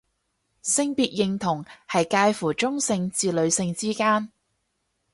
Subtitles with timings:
[0.63, 4.31] 性別認同係界乎中性至女性之間